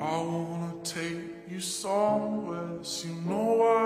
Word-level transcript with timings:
I 0.00 0.18
wanna 0.22 0.74
take 0.84 1.48
you 1.48 1.60
somewhere, 1.60 2.78
so 2.82 3.08
you 3.08 3.14
know 3.26 3.62
I. 3.62 3.85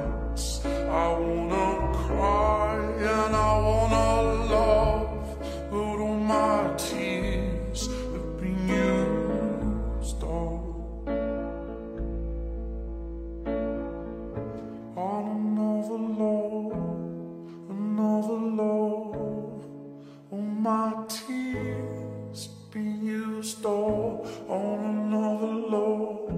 All 23.41 24.27
on 24.47 24.79
another 24.85 25.47
love, 25.47 26.29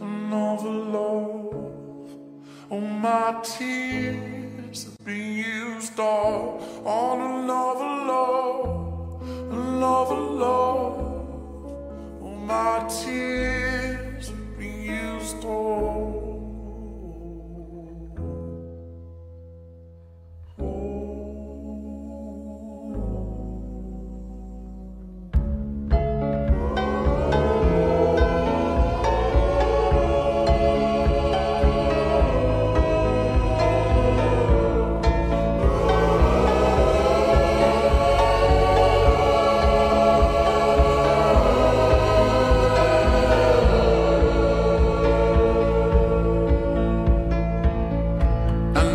another 0.00 0.70
love. 0.70 1.54
All 2.70 2.80
my 2.80 3.40
tears 3.42 4.84
have 4.84 5.04
been 5.04 5.34
used 5.34 6.00
all 6.00 6.62
on 6.86 7.33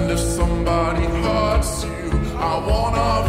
if 0.10 0.20
somebody 0.20 1.06
hurts 1.06 1.84
you, 1.84 2.10
I 2.38 2.58
wanna 2.68 3.29